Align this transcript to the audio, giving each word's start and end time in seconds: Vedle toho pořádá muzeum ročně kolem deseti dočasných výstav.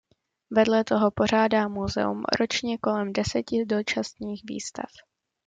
Vedle 0.49 0.83
toho 0.83 1.11
pořádá 1.11 1.67
muzeum 1.67 2.23
ročně 2.39 2.77
kolem 2.77 3.13
deseti 3.13 3.65
dočasných 3.65 4.41
výstav. 4.45 4.89